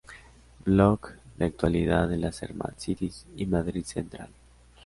Blog 0.65 1.09
de 1.37 1.45
actualidad 1.45 2.09
de 2.09 2.17
las 2.17 2.37
smart 2.37 2.79
cities 2.79 3.27
y 3.35 3.45
Madrid 3.45 3.83
Central 3.85 4.29